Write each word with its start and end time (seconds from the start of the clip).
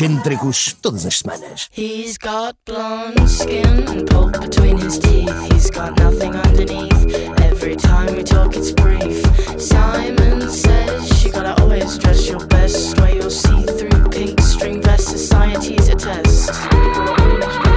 excêntricos 0.00 0.74
todas 0.80 1.04
as 1.04 1.18
semanas. 1.18 1.68
He's 1.70 2.16
got 2.16 2.56
blonde 2.64 3.28
skin 3.28 3.86
and 3.86 4.08
gold 4.08 4.40
between 4.40 4.78
his 4.78 4.98
teeth. 4.98 5.52
He's 5.52 5.68
got 5.70 5.94
nothing 5.98 6.34
underneath. 6.34 7.14
Every 7.42 7.76
time 7.76 8.16
we 8.16 8.22
talk, 8.22 8.56
it's 8.56 8.72
brief. 8.72 9.22
Simon 9.60 10.48
says 10.48 11.22
you 11.22 11.30
gotta 11.30 11.60
always 11.60 11.98
dress 11.98 12.26
your 12.28 12.46
best. 12.46 12.98
Where 12.98 13.14
you'll 13.14 13.30
see 13.30 13.62
through 13.64 14.08
pink 14.08 14.40
string 14.40 14.80
vest. 14.80 15.08
Society's 15.08 15.88
a 15.88 15.94
test. 15.96 17.69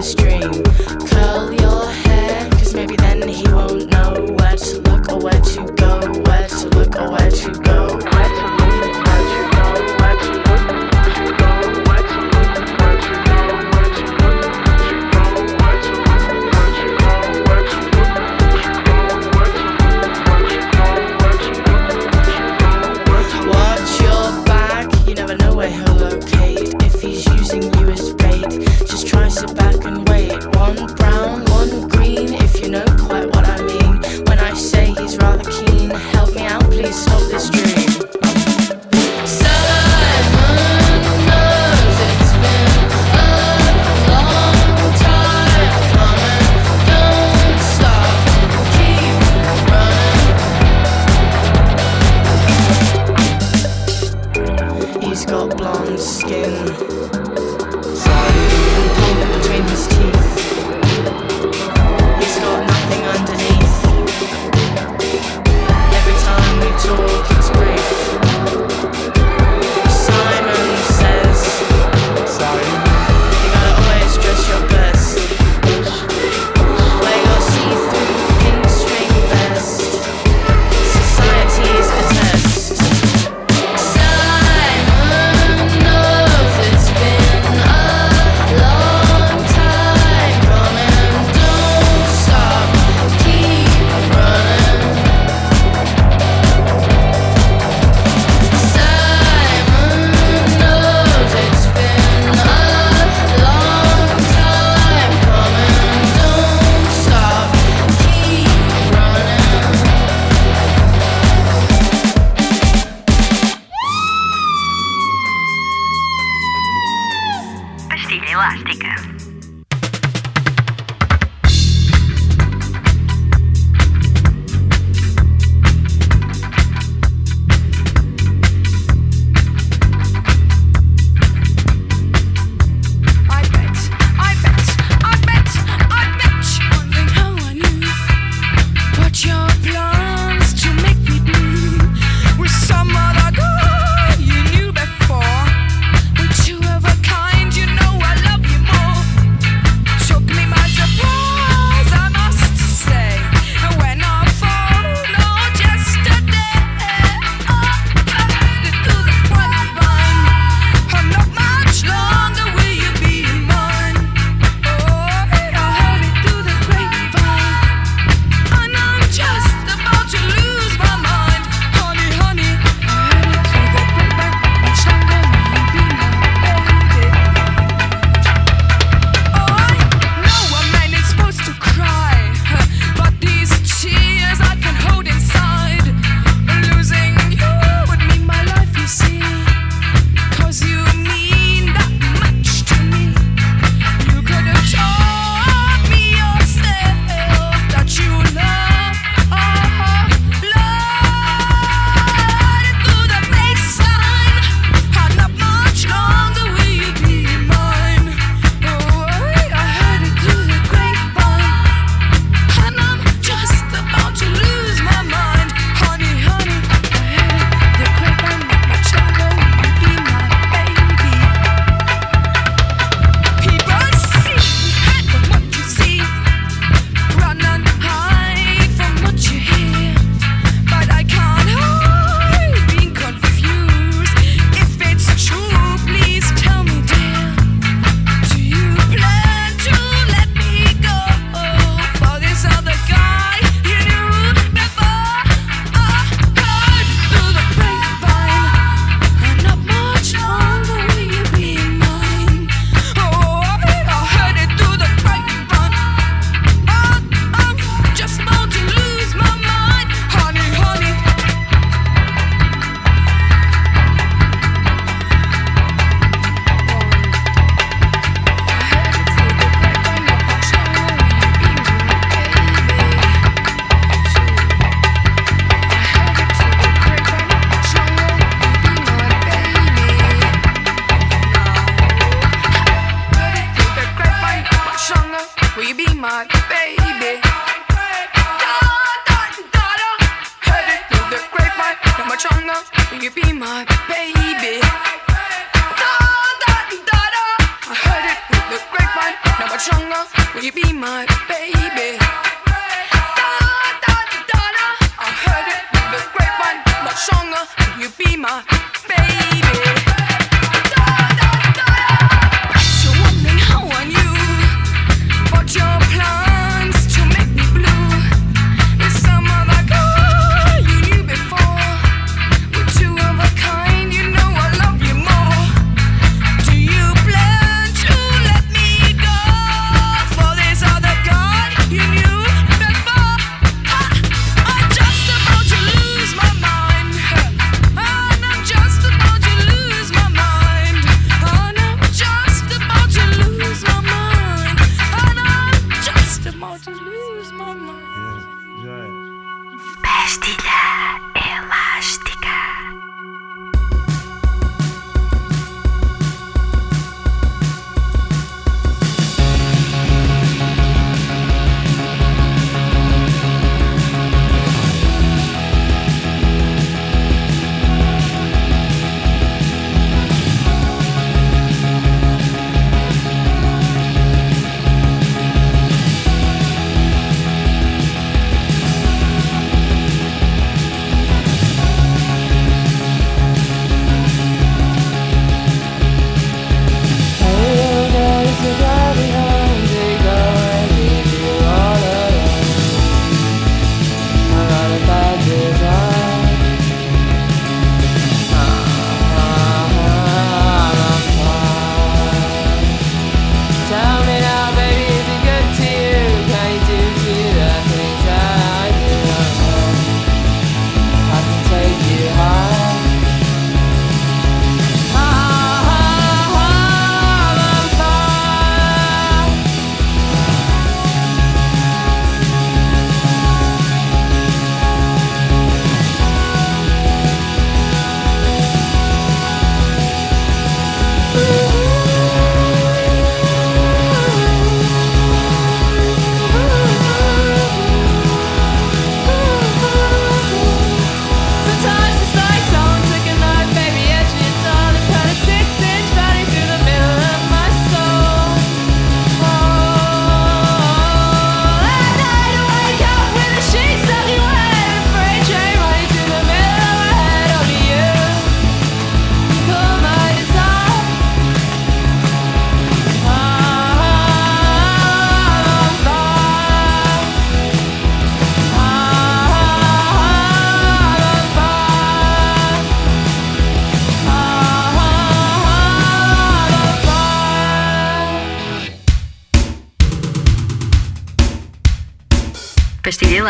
the 0.00 0.06
string. 0.06 0.64
Curly 1.10 1.59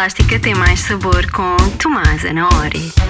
elástica 0.00 0.40
tem 0.40 0.54
mais 0.54 0.80
sabor 0.80 1.30
com 1.30 1.54
Tomás 1.76 2.25
Anaori. 2.25 3.10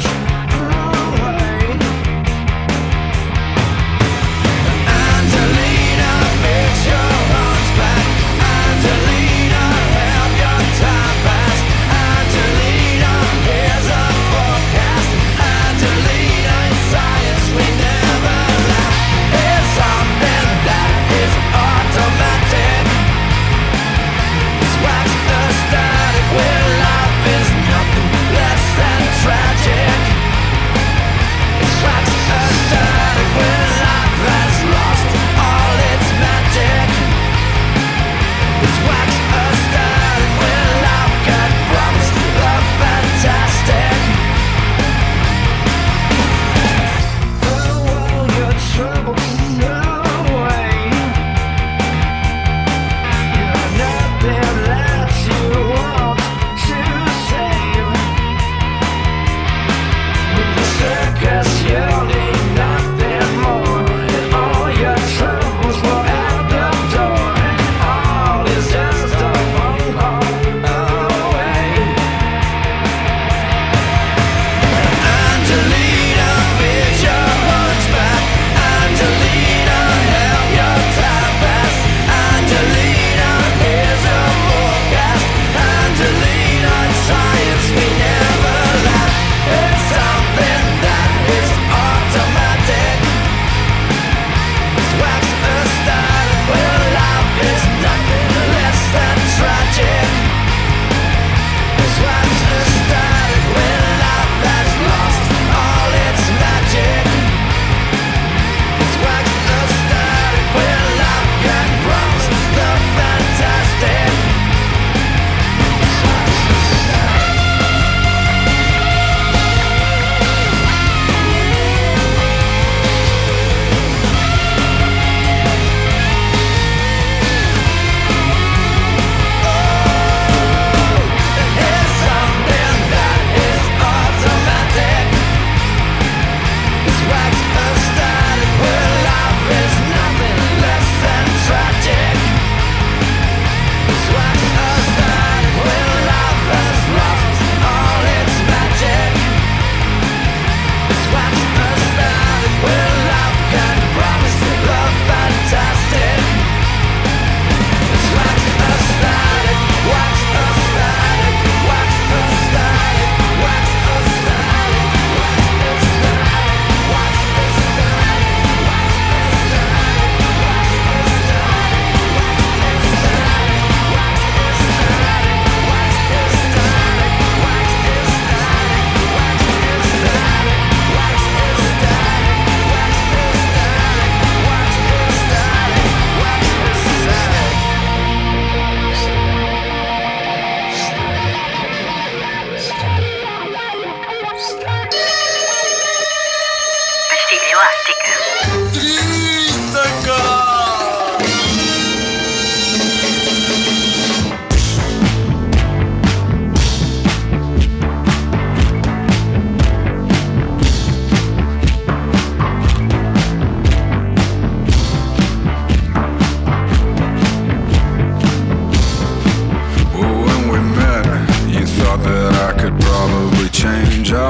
слышишь? 0.00 0.25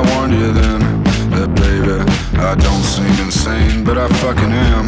Warned 0.08 0.34
you 0.34 0.52
then 0.52 0.80
that, 1.30 1.50
baby, 1.54 2.00
I 2.38 2.54
don't 2.54 2.82
seem 2.82 3.16
insane, 3.24 3.84
but 3.84 3.98
I 3.98 4.08
fucking 4.22 4.52
am. 4.52 4.86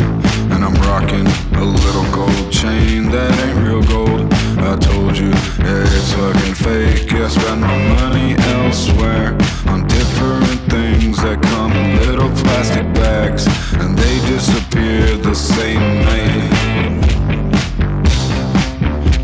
And 0.52 0.64
I'm 0.64 0.74
rocking 0.88 1.26
a 1.56 1.64
little 1.64 2.08
gold 2.10 2.50
chain 2.50 3.10
that 3.10 3.32
ain't 3.44 3.58
real 3.66 3.82
gold. 3.82 4.32
I 4.58 4.76
told 4.76 5.16
you, 5.16 5.28
yeah, 5.28 5.96
it's 5.96 6.12
fucking 6.14 6.54
fake. 6.54 7.12
I 7.12 7.28
spend 7.28 7.60
my 7.60 7.78
money 8.00 8.34
elsewhere 8.56 9.36
on 9.68 9.86
different 9.86 10.60
things 10.72 11.16
that 11.22 11.40
come 11.42 11.72
in 11.72 11.98
little 12.06 12.30
plastic 12.42 12.86
bags, 12.94 13.46
and 13.74 13.96
they 13.96 14.18
disappear 14.26 15.16
the 15.18 15.34
same 15.34 16.02
night. 16.08 16.50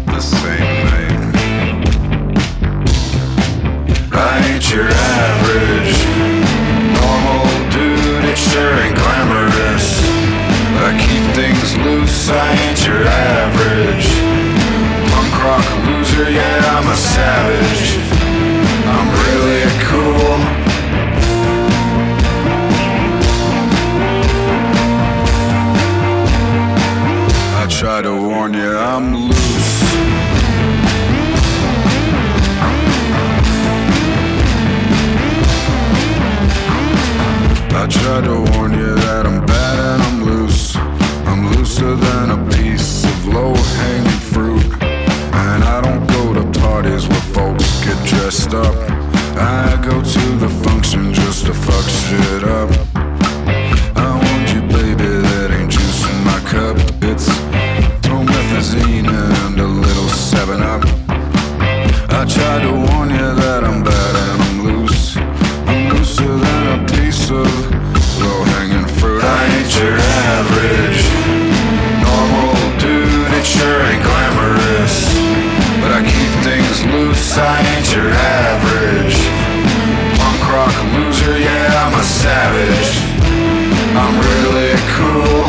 The 0.07 0.21
same 0.21 0.71
night. 0.91 1.15
I 4.13 4.53
ain't 4.53 4.71
your 4.71 4.89
average 4.89 5.74
sure 8.55 8.75
ain't 8.85 8.95
glamorous. 8.95 9.87
I 10.87 10.91
keep 11.05 11.25
things 11.35 11.71
loose. 11.85 12.31
I 12.31 12.47
ain't 12.63 12.81
your 12.87 13.03
average 13.03 14.09
punk 15.11 15.35
rock 15.45 15.67
loser. 15.87 16.31
Yeah, 16.31 16.75
I'm 16.75 16.87
a 16.87 16.99
savage. 17.15 17.87
I'm 18.95 19.09
really 19.25 19.67
cool. 19.89 20.35
I 27.61 27.67
try 27.69 28.03
to 28.03 28.15
warn 28.29 28.55
you, 28.55 28.77
I'm 28.77 29.17
loose. 29.17 29.44
Tried 38.01 38.25
to 38.25 38.37
warn 38.53 38.73
you 38.73 38.95
that 39.07 39.27
I'm 39.27 39.45
bad 39.47 39.79
and 39.79 40.03
I'm 40.03 40.25
loose. 40.25 40.77
I'm 41.27 41.51
looser 41.53 41.95
than 41.95 42.31
a 42.31 42.51
piece 42.51 43.05
of 43.05 43.27
low 43.27 43.55
hanging 43.55 44.21
fruit. 44.33 44.65
And 44.83 45.65
I 45.65 45.81
don't 45.81 46.07
go 46.07 46.35
to 46.35 46.61
parties 46.61 47.07
where 47.09 47.27
folks 47.39 47.85
get 47.85 47.99
dressed 48.07 48.55
up. 48.55 48.75
I 49.37 49.81
go 49.83 50.03
to 50.03 50.25
the 50.39 50.49
function 50.65 51.13
just 51.13 51.47
to 51.47 51.55
fuck 51.55 51.85
shit 51.89 52.45
up. 52.45 52.84
Your 69.75 69.99
average 69.99 71.03
normal 72.01 72.79
dude. 72.79 73.33
It 73.35 73.45
sure 73.45 73.83
ain't 73.83 74.05
glamorous, 74.05 74.97
but 75.83 75.91
I 75.91 76.01
keep 76.01 76.31
things 76.47 76.85
loose. 76.87 77.37
I 77.37 77.59
ain't 77.75 77.89
your 77.93 78.09
average 78.09 79.19
punk 80.17 80.41
rock 80.55 80.77
loser. 80.95 81.39
Yeah, 81.39 81.83
I'm 81.83 81.95
a 81.99 82.05
savage. 82.05 82.91
I'm 83.99 84.15
really 84.23 84.79
cool. 84.95 85.45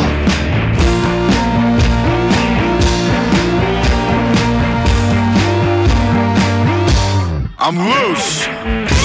I'm 7.58 7.78
loose. 7.78 8.95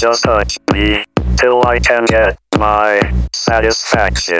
Just 0.00 0.24
touch 0.24 0.56
me 0.72 1.04
till 1.36 1.60
I 1.66 1.78
can 1.78 2.06
get 2.06 2.38
my 2.56 3.02
satisfaction. 3.34 4.38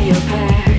your 0.00 0.14
past. 0.14 0.71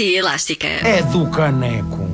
Pastilha 0.00 0.18
elástica. 0.18 0.66
É 0.66 1.02
do 1.02 1.26
caneco. 1.28 2.09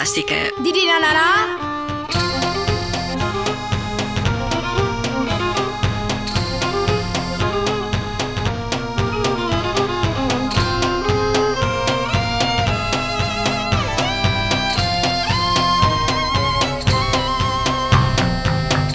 Pastilha 0.00 0.32
elástica. 0.32 0.96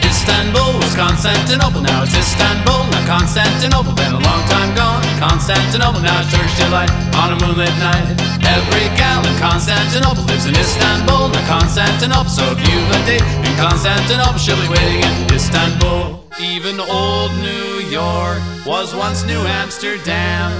Istanbul 0.01 0.79
was 0.79 0.95
Constantinople, 0.95 1.81
now 1.81 2.01
it's 2.01 2.17
Istanbul, 2.17 2.87
not 2.89 3.05
Constantinople. 3.05 3.93
Been 3.93 4.11
a 4.11 4.19
long 4.19 4.43
time 4.49 4.73
gone. 4.73 5.03
Constantinople, 5.19 6.01
now 6.01 6.19
it's 6.21 6.31
Turkish 6.31 6.57
delight 6.57 6.89
on 7.13 7.33
a 7.33 7.45
moonlit 7.45 7.77
night. 7.77 8.24
Every 8.53 8.87
gal 8.97 9.25
in 9.25 9.35
Constantinople 9.39 10.23
lives 10.25 10.45
in 10.45 10.55
Istanbul, 10.55 11.29
not 11.29 11.45
Constantinople. 11.49 12.29
So 12.29 12.43
if 12.53 12.59
you've 12.61 12.89
a 12.93 12.99
date 13.05 13.25
in 13.45 13.53
Constantinople, 13.57 14.37
she'll 14.37 14.59
be 14.61 14.69
waiting 14.69 15.01
in 15.01 15.33
Istanbul. 15.33 16.25
Even 16.39 16.79
old 16.79 17.31
New 17.41 17.81
York 17.89 18.39
was 18.65 18.93
once 18.93 19.23
New 19.23 19.39
Amsterdam. 19.39 20.51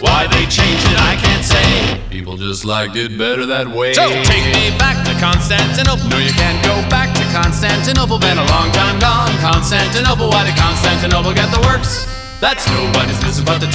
Why 0.00 0.26
they 0.26 0.44
changed 0.46 0.86
it, 0.90 0.98
I 1.00 1.16
can't 1.16 1.44
say. 1.44 2.00
People 2.10 2.36
just 2.36 2.64
liked 2.64 2.96
it 2.96 3.16
better 3.16 3.46
that 3.46 3.68
way. 3.68 3.94
So 3.94 4.06
take 4.24 4.44
me 4.52 4.76
back 4.76 5.00
to 5.06 5.12
Constantinople. 5.20 6.08
No, 6.10 6.18
you 6.18 6.32
can't 6.32 6.60
go 6.64 6.74
back 6.90 7.14
to 7.14 7.24
Constantinople. 7.32 8.18
Been 8.18 8.38
a 8.38 8.46
long 8.50 8.70
time 8.72 8.98
gone. 8.98 9.30
Constantinople. 9.38 10.28
Why 10.28 10.44
did 10.44 10.56
Constantinople 10.56 11.32
get 11.32 11.50
the 11.50 11.60
works? 11.62 12.06
That's 12.40 12.68
nobody's 12.68 13.16
business 13.22 13.46
but 13.46 13.58
the 13.58 13.70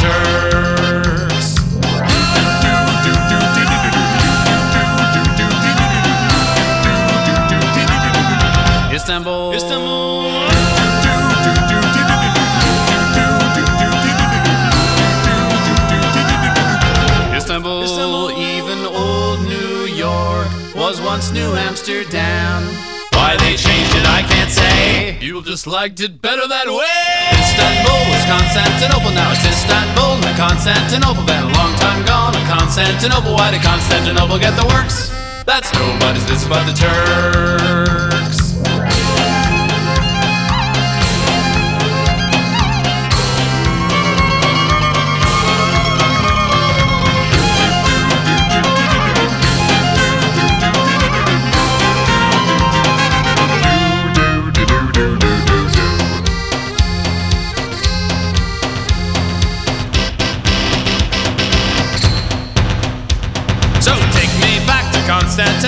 Turks. 9.59 9.65
Istanbul. 9.65 10.47
Istanbul. 17.35 17.83
Istanbul, 17.83 18.31
even 18.31 18.79
old 18.85 19.41
New 19.43 19.85
York 19.91 20.47
was 20.75 21.01
once 21.01 21.31
New 21.31 21.55
Amsterdam. 21.55 22.63
Why 23.11 23.35
they 23.37 23.57
changed 23.57 23.95
it, 23.95 24.05
I 24.07 24.23
can't 24.23 24.51
say. 24.51 25.17
People 25.19 25.41
just 25.41 25.67
liked 25.67 25.99
it 25.99 26.21
better 26.21 26.47
that 26.47 26.67
way. 26.67 27.35
Istanbul 27.35 27.99
was 28.07 28.23
Constantinople, 28.31 29.11
now 29.11 29.31
it's 29.31 29.43
Istanbul, 29.43 30.23
not 30.23 30.37
Constantinople. 30.39 31.25
Been 31.25 31.43
a 31.43 31.51
long 31.59 31.75
time 31.83 32.05
gone, 32.05 32.35
and 32.35 32.47
Constantinople. 32.47 33.33
Why 33.33 33.51
did 33.51 33.61
Constantinople 33.61 34.39
get 34.39 34.55
the 34.55 34.65
works? 34.71 35.11
That's 35.45 35.73
nobody's 35.73 36.23
business 36.23 36.47
but 36.47 36.63
the 36.63 36.75
Turks. 36.79 38.38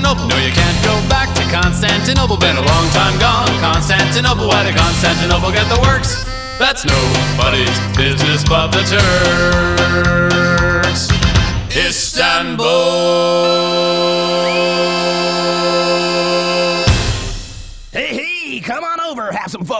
Constantinople. 0.01 0.27
No, 0.27 0.37
you 0.43 0.51
can't 0.51 0.83
go 0.83 0.97
back 1.09 1.33
to 1.35 1.43
Constantinople. 1.51 2.37
Been 2.37 2.57
a 2.57 2.61
long 2.61 2.89
time 2.89 3.19
gone. 3.19 3.47
Constantinople. 3.61 4.47
Why 4.47 4.63
did 4.63 4.75
Constantinople 4.75 5.51
get 5.51 5.69
the 5.69 5.79
works? 5.81 6.25
That's 6.57 6.83
nobody's 6.85 7.79
business 7.95 8.43
but 8.43 8.71
the 8.71 8.81
Turks. 10.81 11.09
Istanbul. 11.75 12.65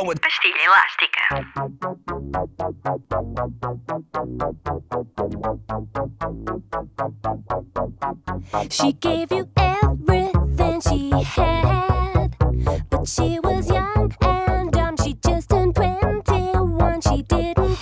Over, 0.02 0.08
have 0.08 0.08
some 0.08 0.08
fun 0.08 0.08
with 0.08 0.22
Pastilha 0.22 0.66
elástica. 0.68 1.24
She 8.70 8.94
gave 8.94 9.32
you 9.32 9.48
everything 9.58 10.82
she 10.82 11.10
had, 11.24 12.36
but 12.90 13.08
she 13.08 13.40
was 13.40 13.70
young 13.70 14.14
and 14.22 14.72
dumb. 14.72 14.96
She 14.98 15.14
just 15.26 15.50
turned 15.50 15.76
21. 15.76 17.02
She 17.02 17.22
didn't 17.24 17.81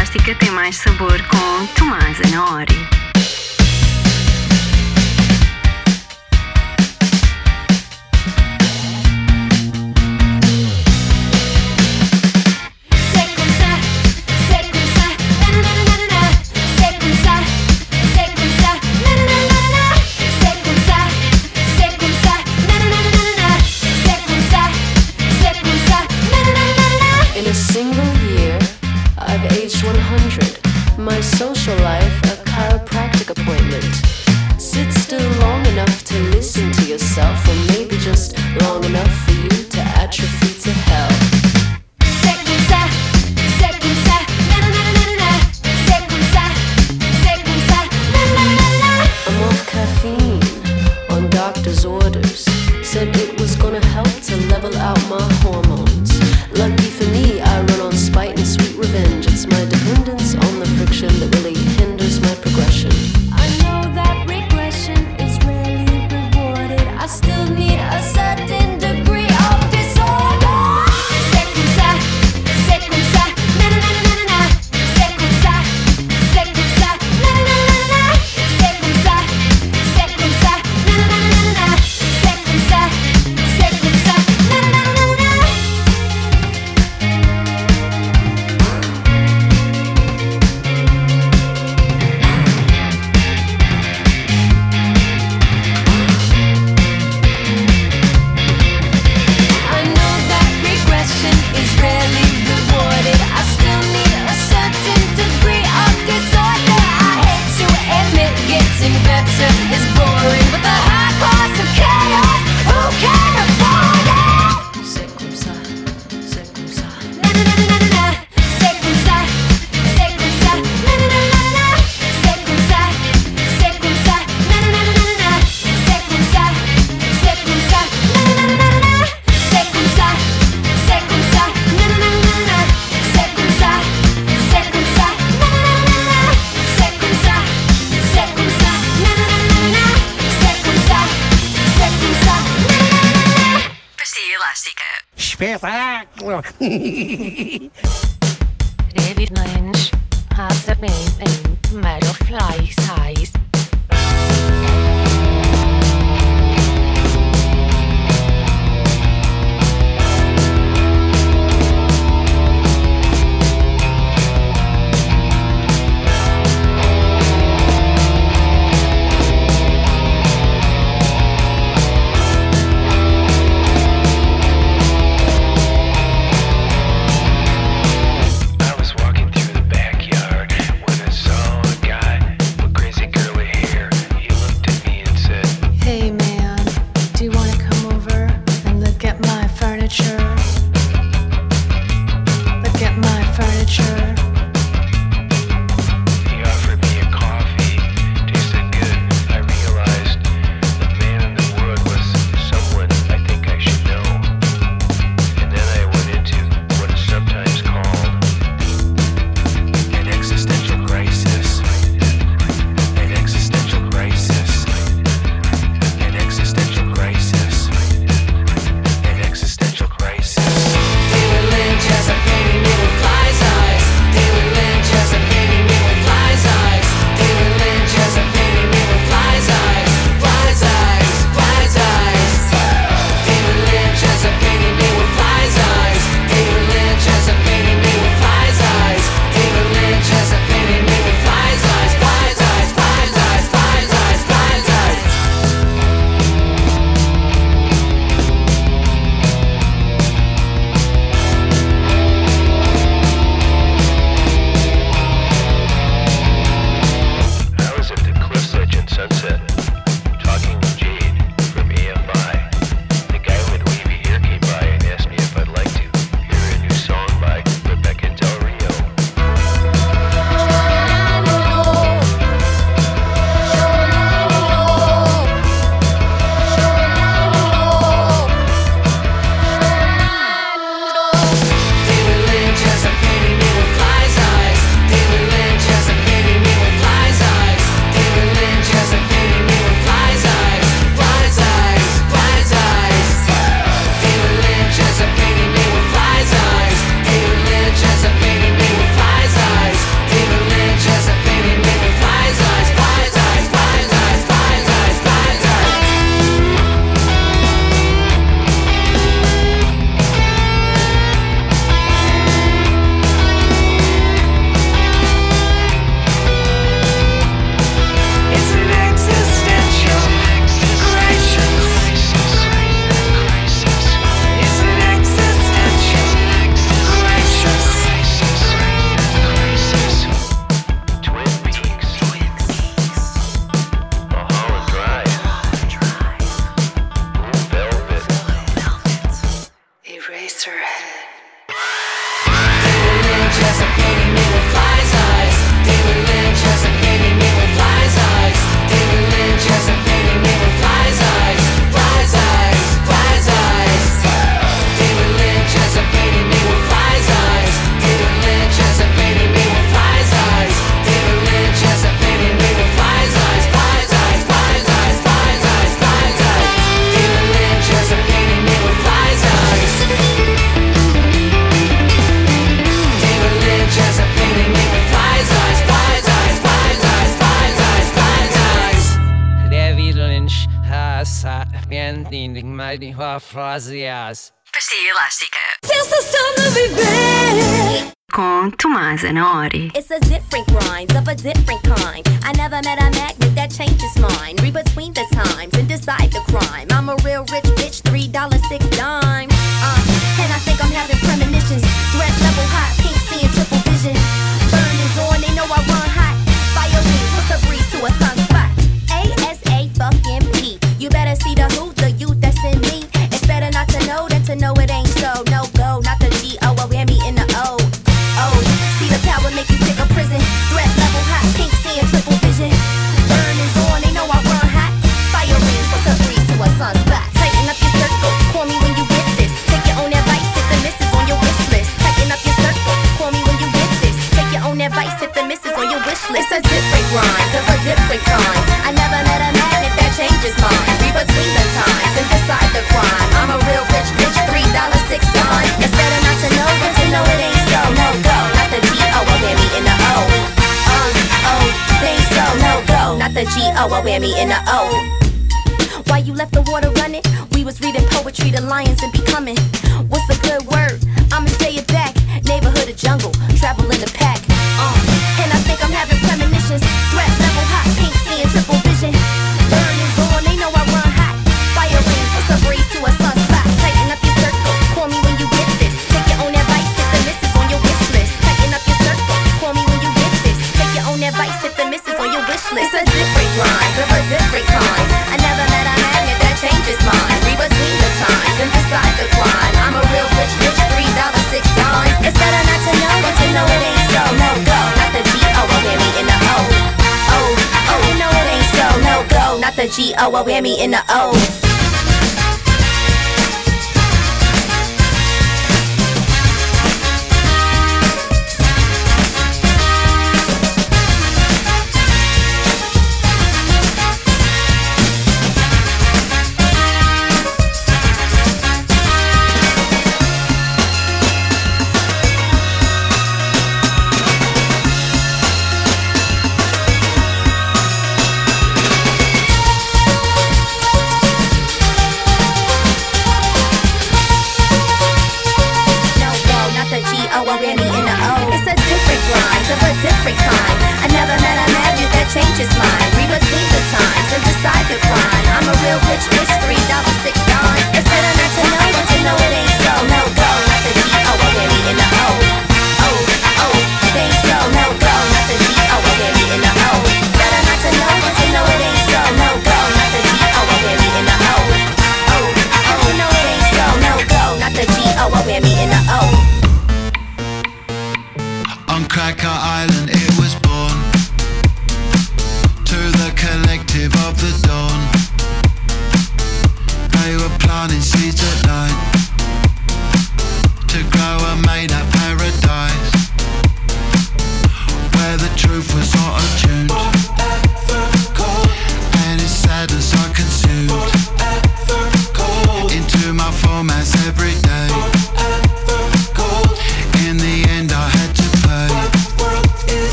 Pastilha 0.00 0.30
Elástica 0.30 0.34
tem 0.34 0.50
mais 0.50 0.76
sabor 0.76 1.20
com 1.28 1.66
Tomás 1.78 2.18
Anori. 2.22 2.89